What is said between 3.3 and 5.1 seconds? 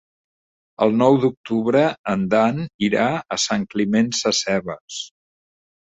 a Sant Climent Sescebes.